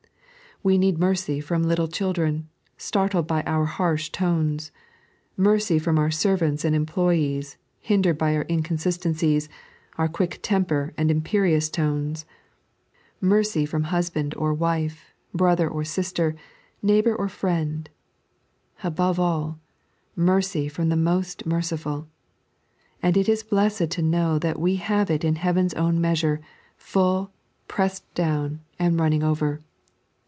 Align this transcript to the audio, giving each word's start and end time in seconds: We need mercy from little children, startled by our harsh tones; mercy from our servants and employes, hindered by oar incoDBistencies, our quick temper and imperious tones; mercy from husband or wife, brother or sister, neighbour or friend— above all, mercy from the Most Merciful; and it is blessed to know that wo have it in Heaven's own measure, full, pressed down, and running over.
We 0.63 0.77
need 0.77 0.99
mercy 0.99 1.39
from 1.39 1.63
little 1.63 1.87
children, 1.87 2.47
startled 2.77 3.25
by 3.25 3.41
our 3.47 3.65
harsh 3.65 4.11
tones; 4.11 4.71
mercy 5.35 5.79
from 5.79 5.97
our 5.97 6.11
servants 6.11 6.63
and 6.63 6.75
employes, 6.75 7.57
hindered 7.79 8.19
by 8.19 8.35
oar 8.35 8.45
incoDBistencies, 8.45 9.47
our 9.97 10.07
quick 10.07 10.37
temper 10.43 10.93
and 10.99 11.09
imperious 11.09 11.67
tones; 11.67 12.27
mercy 13.19 13.65
from 13.65 13.85
husband 13.85 14.35
or 14.37 14.53
wife, 14.53 15.15
brother 15.33 15.67
or 15.67 15.83
sister, 15.83 16.35
neighbour 16.83 17.15
or 17.15 17.27
friend— 17.27 17.89
above 18.83 19.19
all, 19.19 19.57
mercy 20.15 20.67
from 20.69 20.89
the 20.89 20.95
Most 21.11 21.43
Merciful; 21.43 22.07
and 23.01 23.17
it 23.17 23.27
is 23.27 23.41
blessed 23.41 23.89
to 23.89 24.03
know 24.03 24.37
that 24.37 24.59
wo 24.59 24.75
have 24.75 25.09
it 25.09 25.23
in 25.23 25.37
Heaven's 25.37 25.73
own 25.73 25.99
measure, 25.99 26.39
full, 26.77 27.31
pressed 27.67 28.05
down, 28.13 28.59
and 28.77 28.99
running 28.99 29.23
over. 29.23 29.59